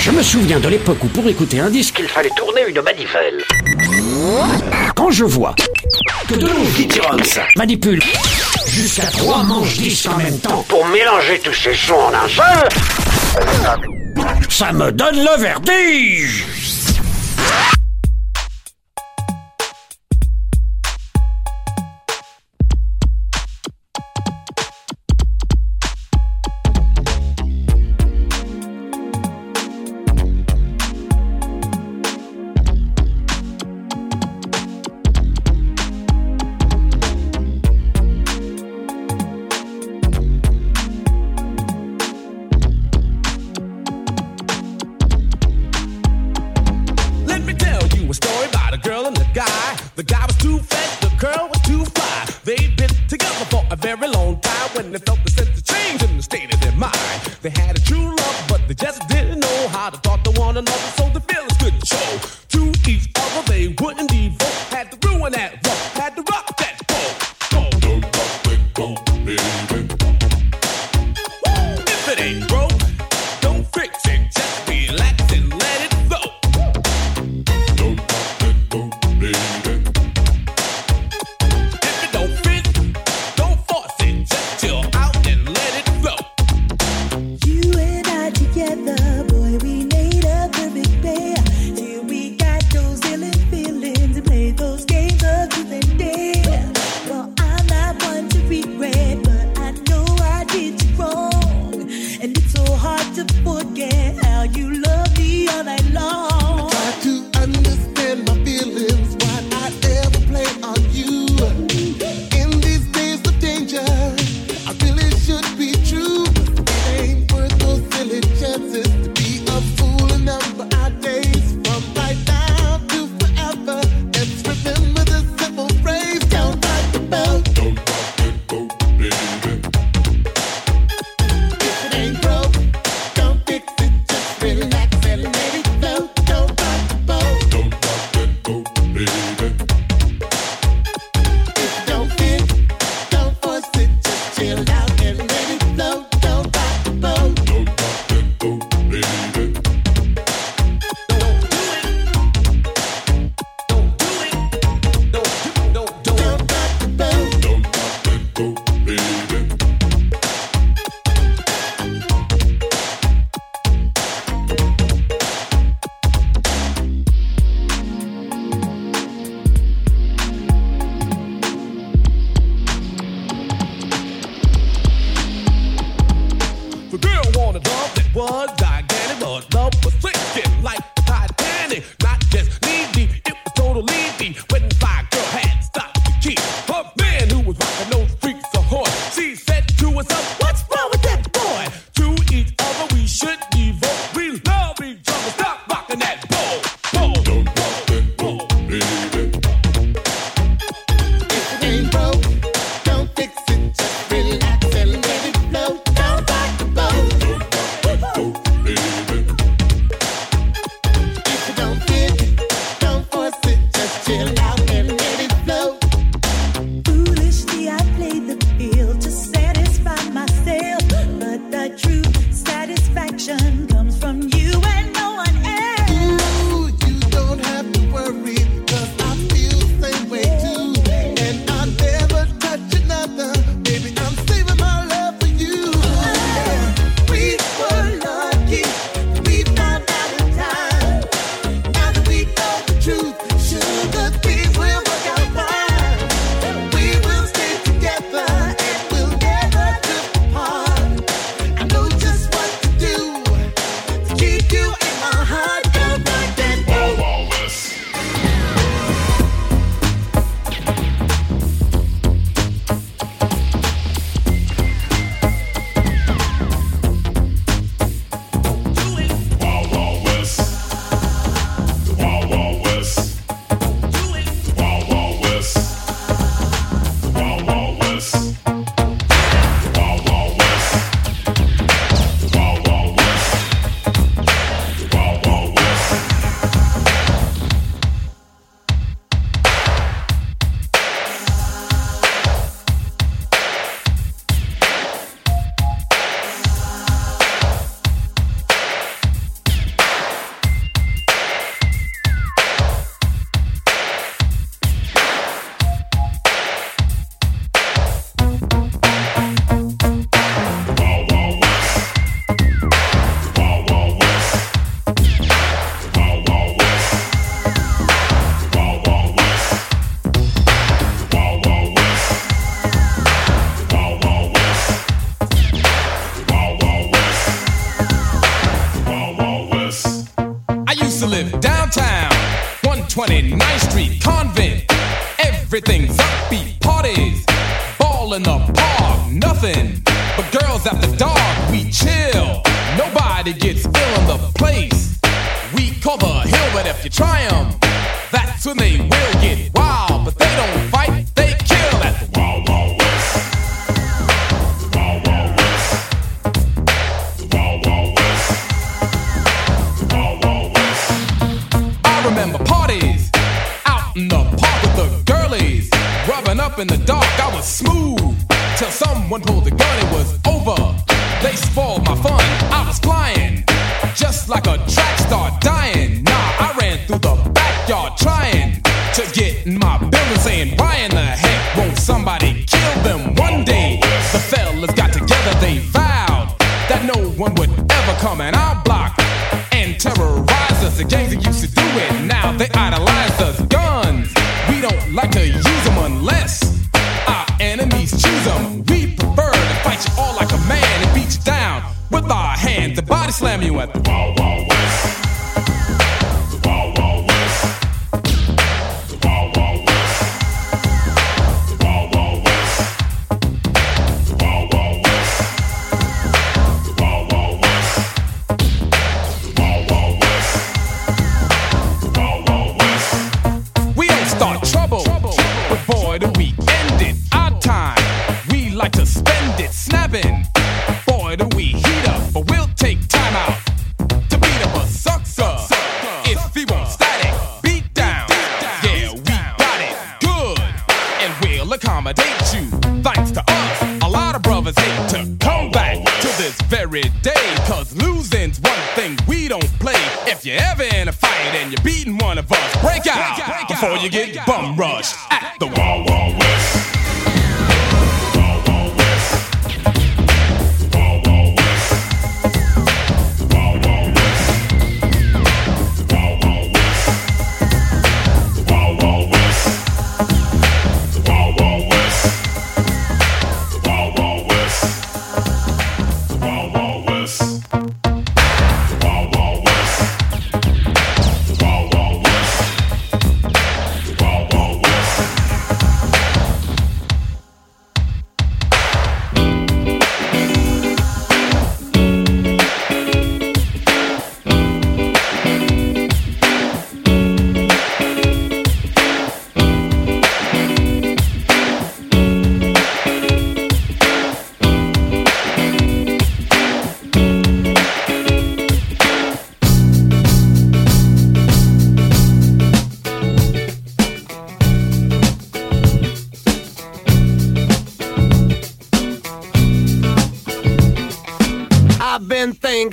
[0.00, 3.42] Je me souviens de l'époque où pour écouter un disque, il fallait tourner une manivelle.
[4.94, 5.54] Quand je vois
[6.28, 7.26] que de longues
[7.56, 8.02] manipulent
[8.66, 12.68] jusqu'à trois manches disques en même temps pour mélanger tous ces sons en un seul,
[14.50, 16.44] ça me donne le vertige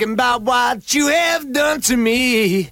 [0.02, 2.71] thinking about what you have done to me.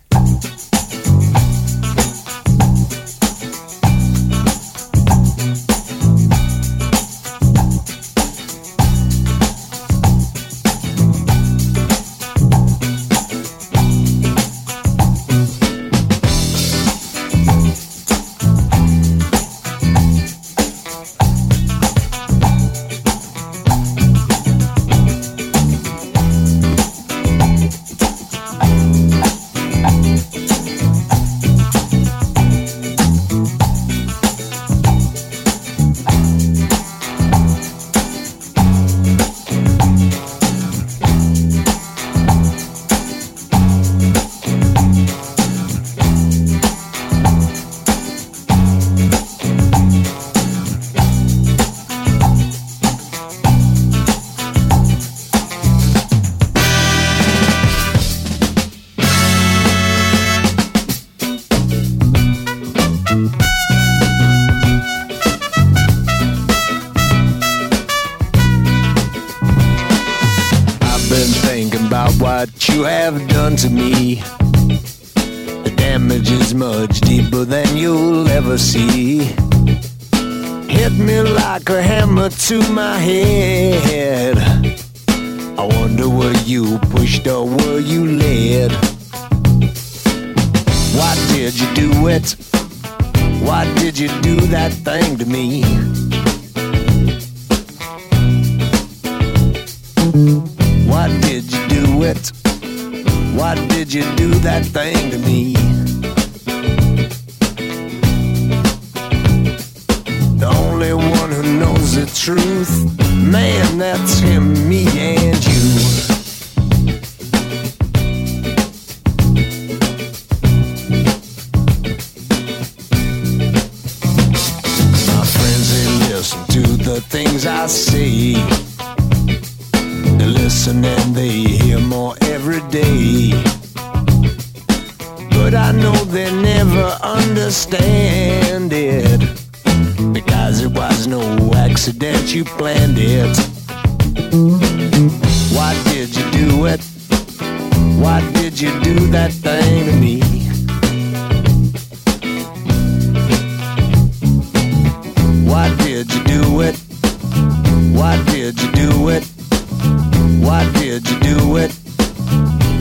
[161.10, 161.72] You do it?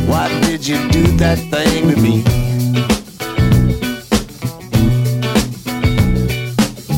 [0.08, 2.22] Why did you do that thing to me?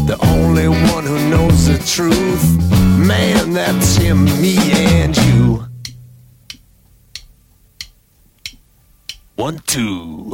[0.07, 2.43] The only one who knows the truth,
[2.97, 5.65] man, that's him, me, and you.
[9.35, 10.33] One, two.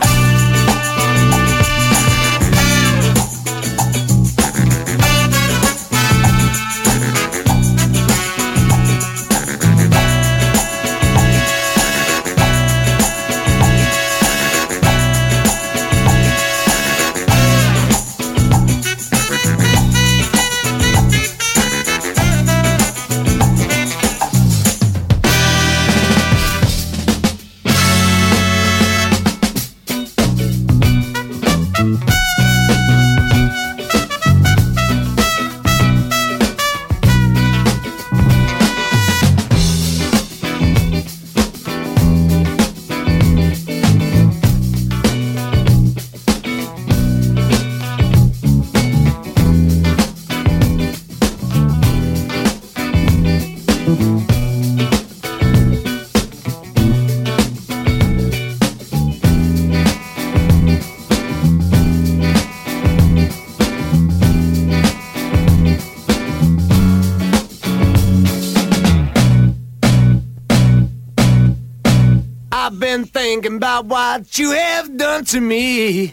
[73.85, 76.07] What you have done to me.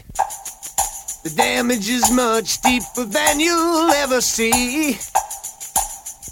[1.23, 4.99] The damage is much deeper than you'll ever see.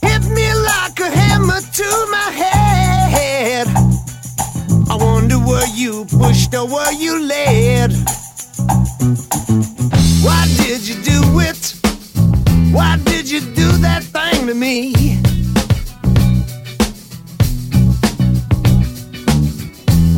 [0.02, 3.66] Hit me like a hammer to my head.
[4.90, 7.92] I wonder were you pushed or were you led?
[10.22, 11.74] Why did you do it?
[12.74, 14.92] Why did you do that thing to me?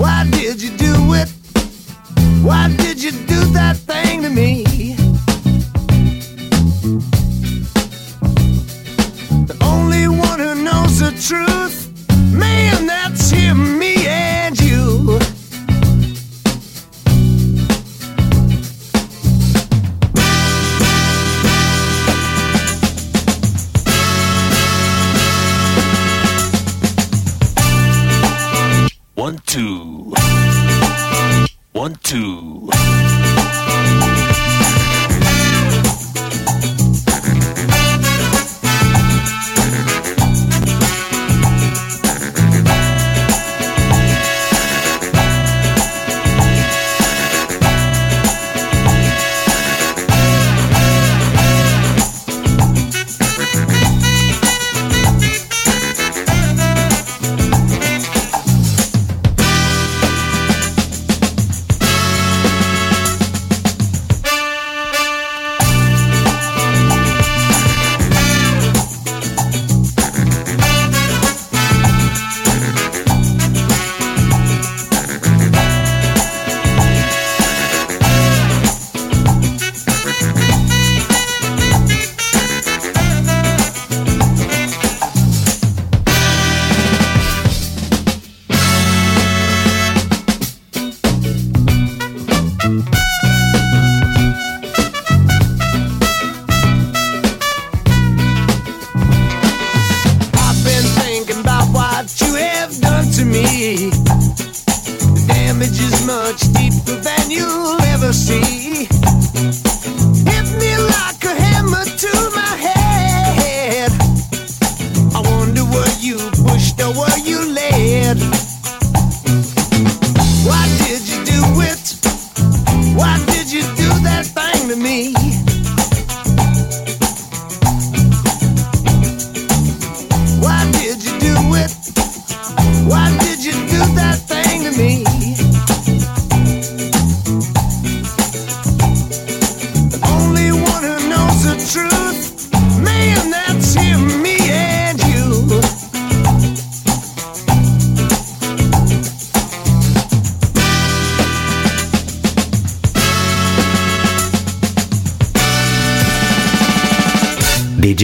[0.05, 1.31] Why did you do it?
[2.43, 4.65] Why did you do that thing to me?
[9.51, 11.74] The only one who knows the truth,
[31.85, 32.71] One, two.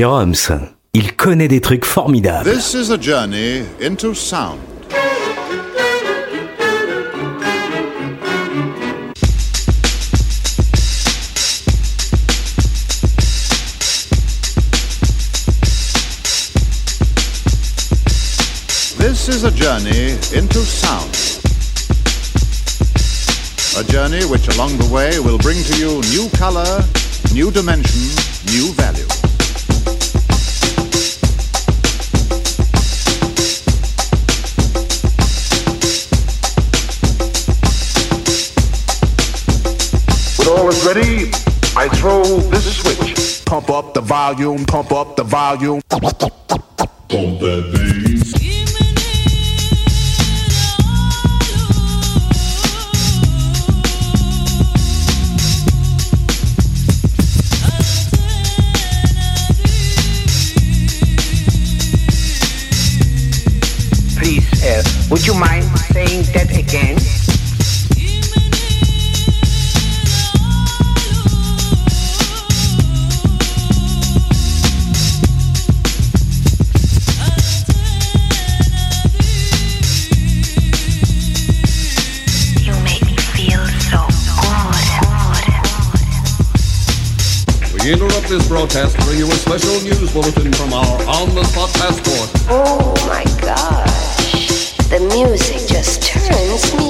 [0.01, 0.07] B.J.
[0.07, 0.51] Roms,
[0.95, 2.45] il connaît des trucs formidables.
[2.45, 4.59] This is a journey into sound.
[18.97, 21.11] This is a journey into sound.
[23.77, 26.83] A journey which along the way will bring to you new color,
[27.35, 28.01] new dimension,
[28.47, 29.00] new value.
[42.01, 43.45] Throw this switch.
[43.45, 45.83] Pump up the volume, pump up the volume.
[88.51, 92.29] Broadcast bring you a special news bulletin from our on-the-spot passport.
[92.51, 94.73] Oh my gosh.
[94.89, 96.90] The music just turns me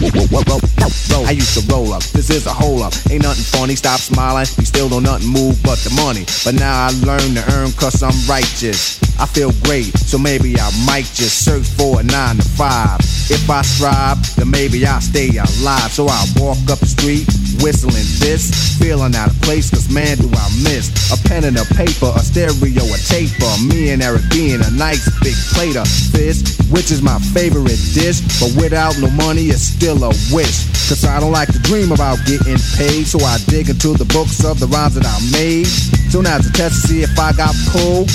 [0.00, 2.02] I used to roll up.
[2.14, 2.94] This is a hole up.
[3.10, 3.74] Ain't nothing funny.
[3.74, 4.46] Stop smiling.
[4.56, 6.24] We still don't nothing move but the money.
[6.44, 9.00] But now I learn to earn cause I'm righteous.
[9.18, 13.00] I feel great, so maybe I might just search for a nine to five.
[13.28, 15.90] If I strive, then maybe I'll stay alive.
[15.90, 17.26] So I walk up the street,
[17.62, 21.64] whistling this, feeling out of place, cause man, do I miss a pen and a
[21.74, 23.50] paper, a stereo, a taper.
[23.66, 28.20] Me and Eric being a nice big plate of fish, which is my favorite dish.
[28.40, 30.68] But without no money, it's still a wish.
[30.88, 34.44] Cause I don't like to dream about getting paid, so I dig into the books
[34.44, 35.66] of the rhymes that I made.
[36.10, 38.10] So now's a test to see if I got pulled.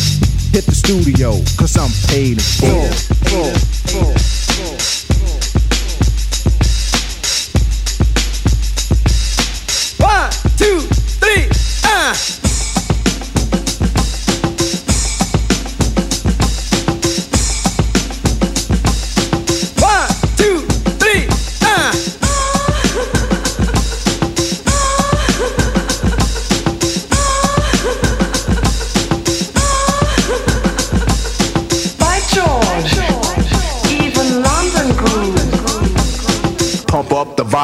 [0.53, 2.91] Hit the studio, cause I'm paid in full,
[3.29, 3.72] full.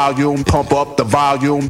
[0.09, 1.69] Volume, pump up the volume.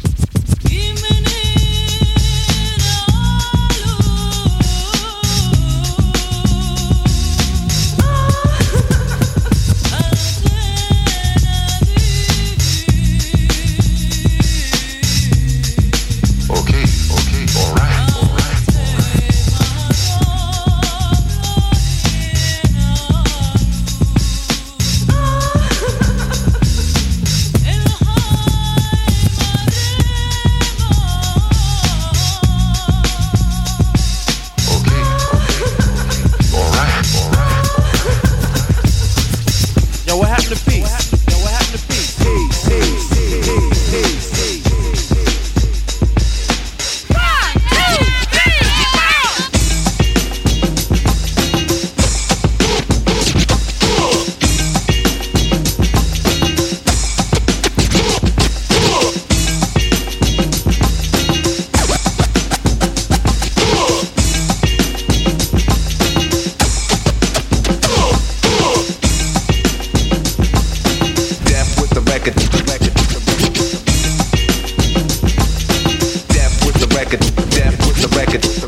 [77.03, 78.60] record, death with the record.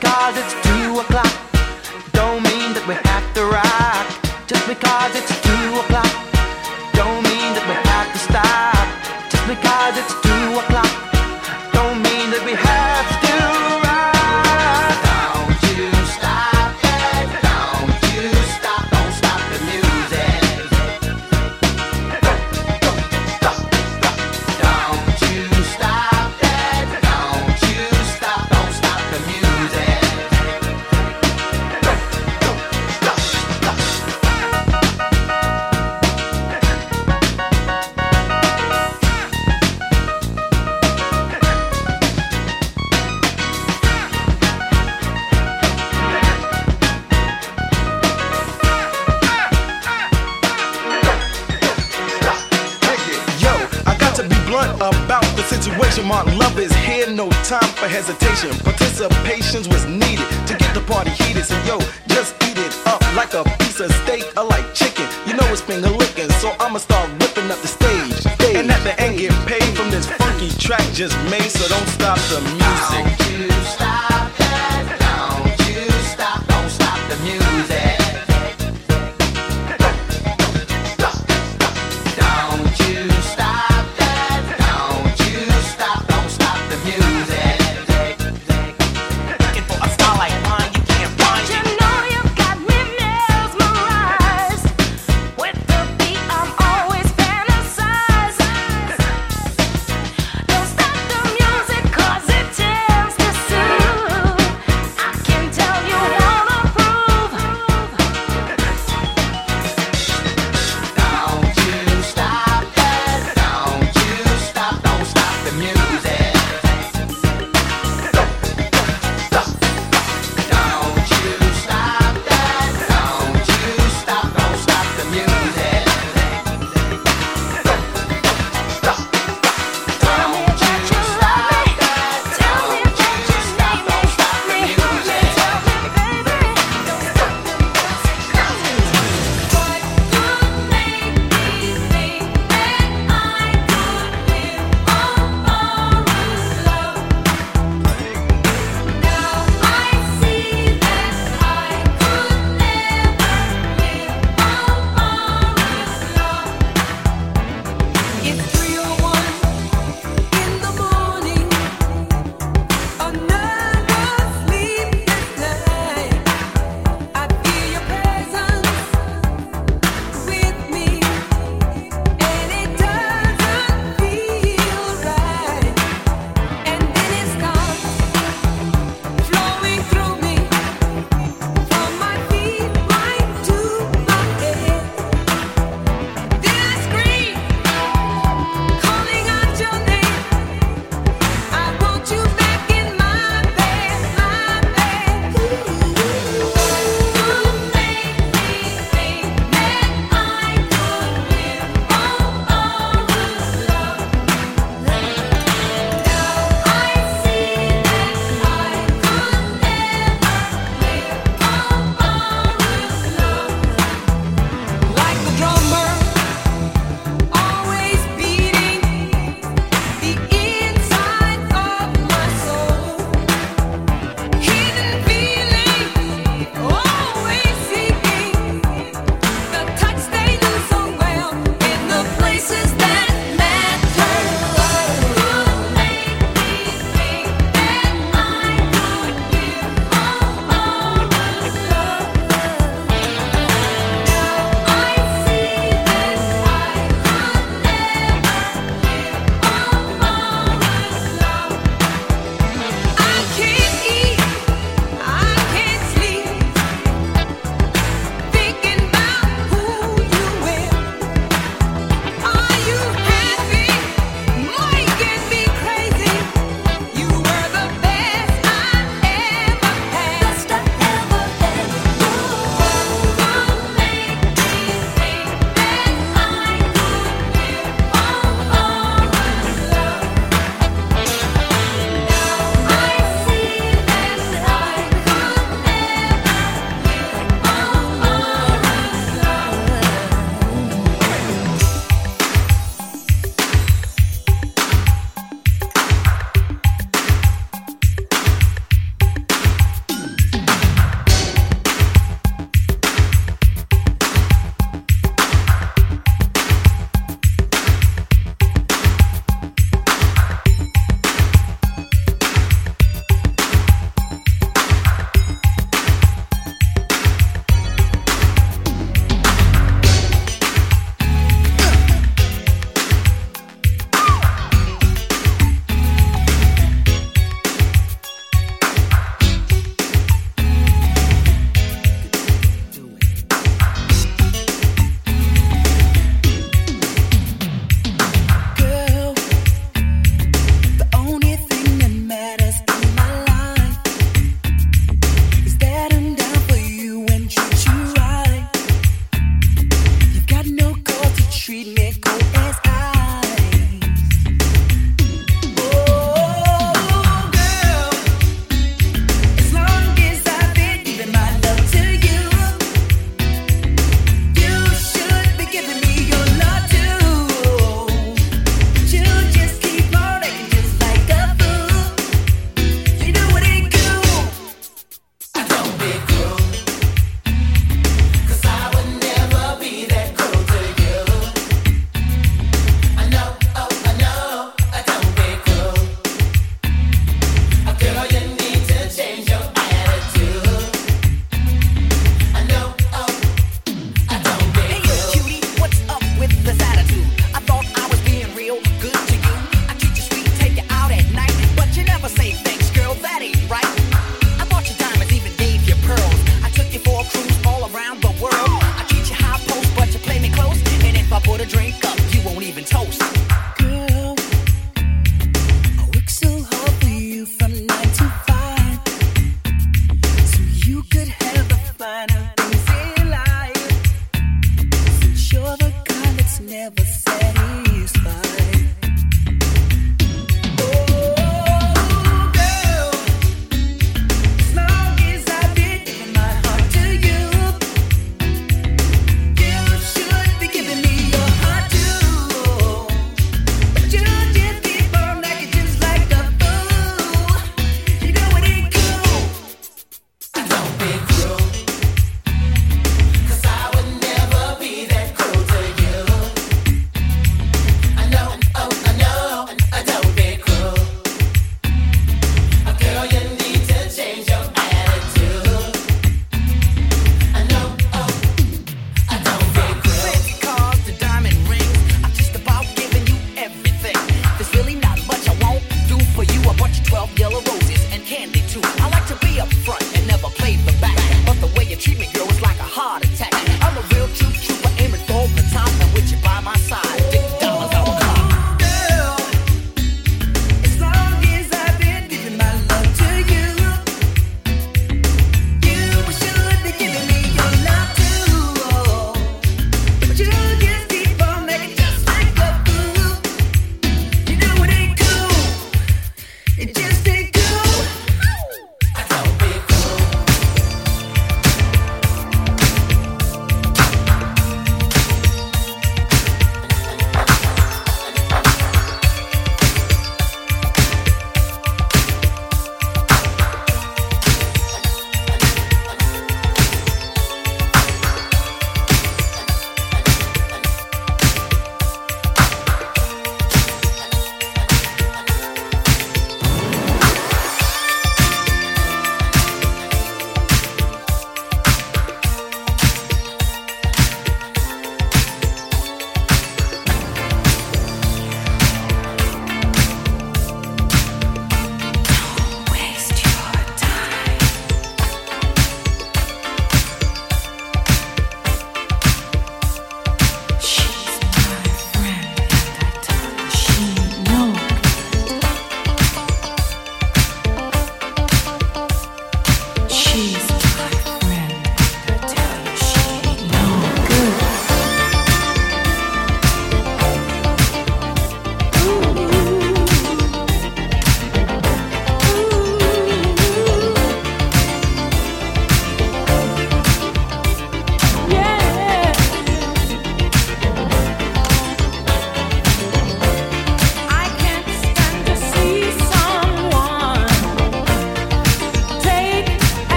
[0.00, 1.32] because it's two o'clock.
[2.12, 4.06] Don't mean that we have to rock.
[4.46, 5.35] Just because it's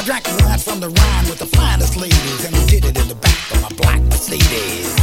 [0.00, 3.04] I drank wine from the Rhine with the finest ladies, and I did it in
[3.04, 4.96] the back of my black Mercedes.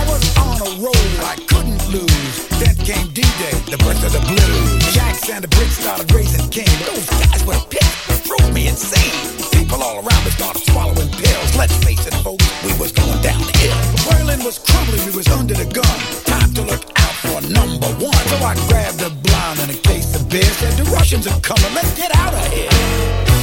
[0.00, 2.48] I was on a roll I couldn't lose.
[2.56, 4.96] Then came D-Day, the birth of the blues.
[4.96, 6.72] Yanks and the Brits started raising King.
[6.88, 9.12] Those guys were pissed, they threw me insane.
[9.52, 11.50] People all around me started swallowing pills.
[11.60, 13.76] Let's face it, folks, we was going downhill.
[14.08, 15.98] Berlin was crumbling, we was under the gun.
[16.24, 18.24] Time to look out for number one.
[18.32, 20.48] So I grabbed a blind and a case of beer.
[20.64, 23.33] Said the Russians are coming, let's get out of here.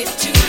[0.00, 0.39] it to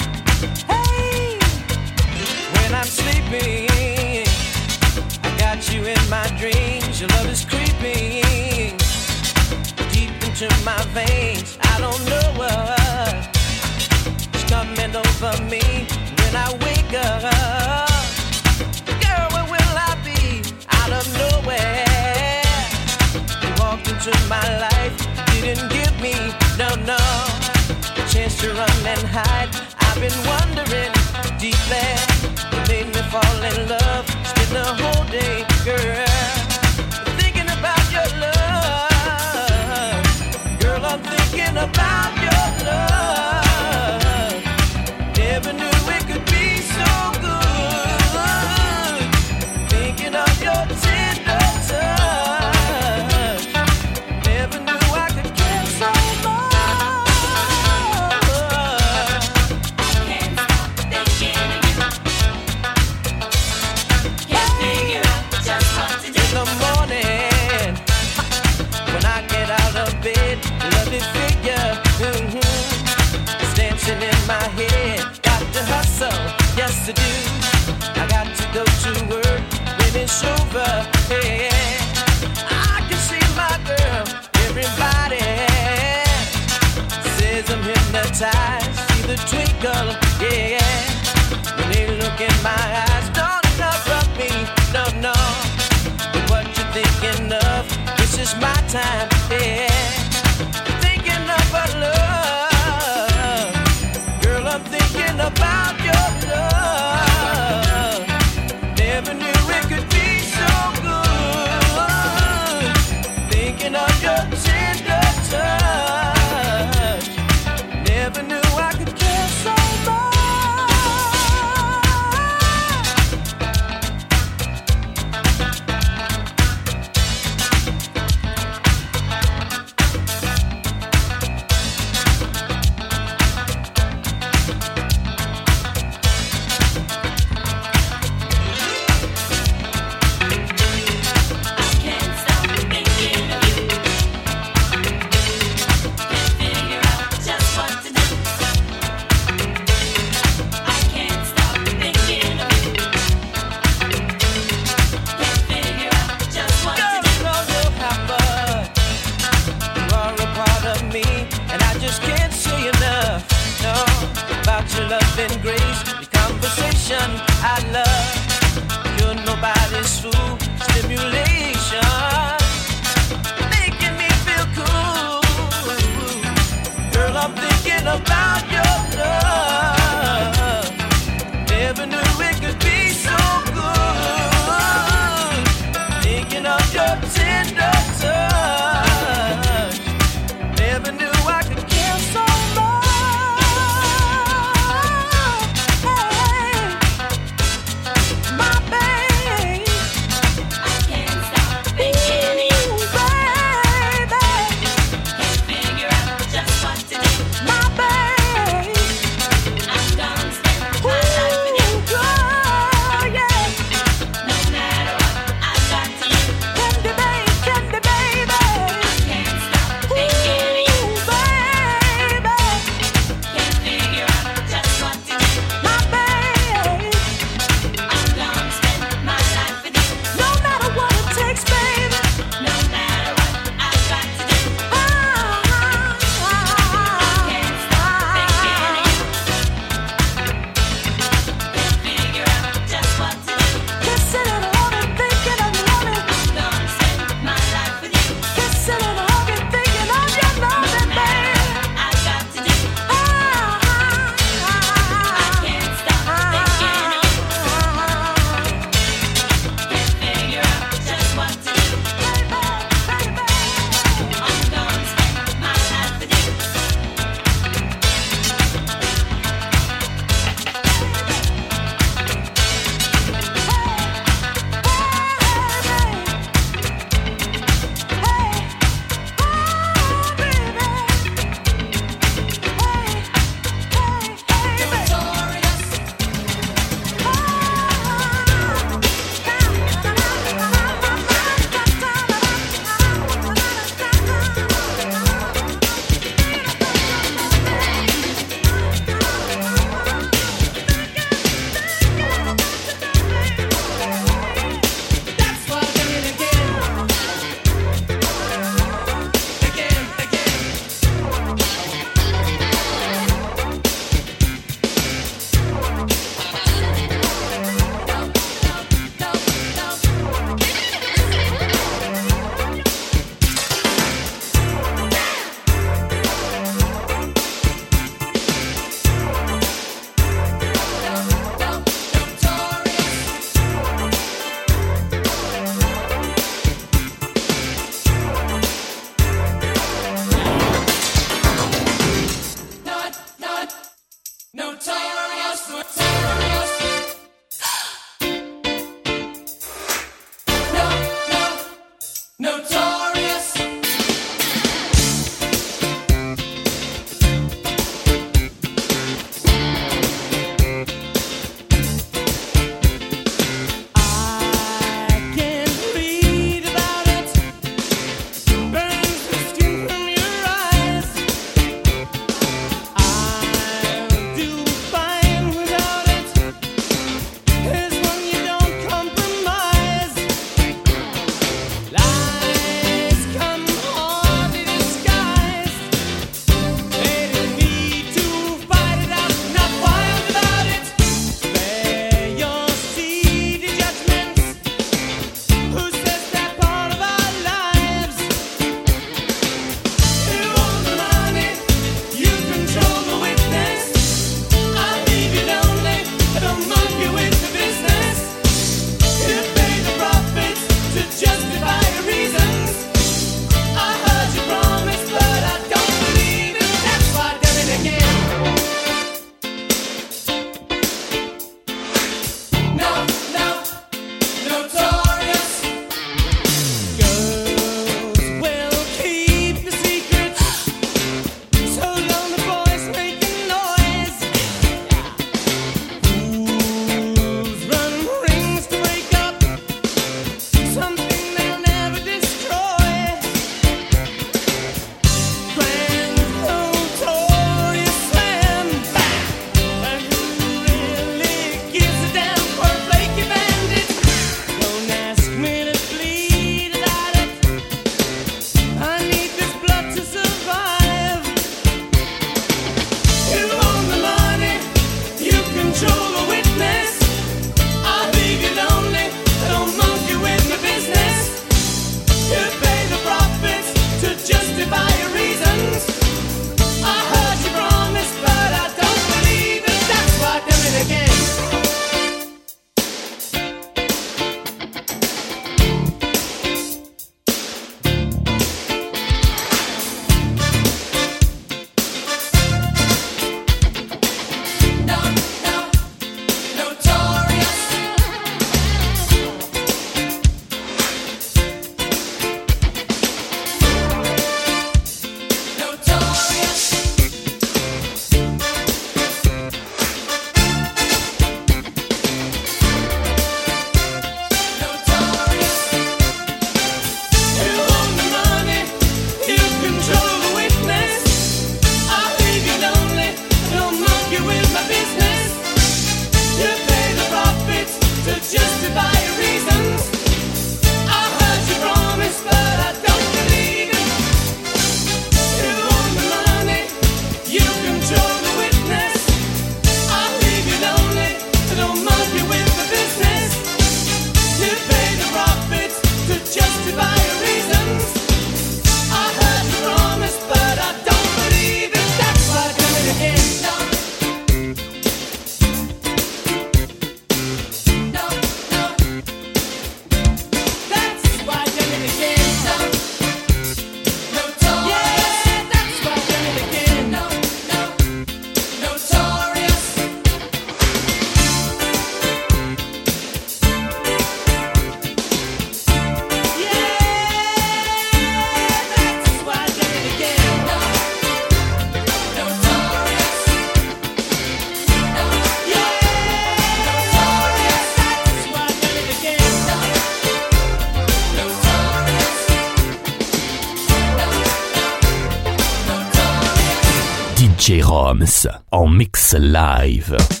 [598.99, 600.00] live.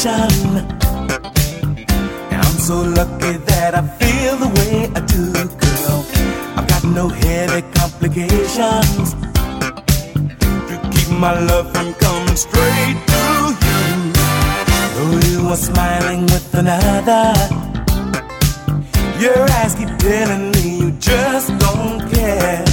[0.00, 0.56] attention.
[2.30, 6.04] And I'm so lucky that I feel the way I do, girl.
[6.56, 9.14] I've got no heavy complications
[10.68, 13.22] to keep my love from coming straight to
[13.66, 14.12] you.
[14.94, 17.34] Though you are smiling with another,
[19.18, 22.64] your eyes keep telling me you just don't care.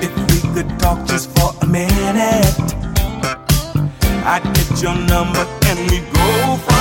[0.00, 2.85] If we could talk just for a minute.
[4.28, 6.75] I get your number and we go from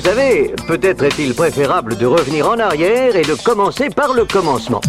[0.00, 4.80] Vous savez, peut-être est-il préférable de revenir en arrière et de commencer par le commencement.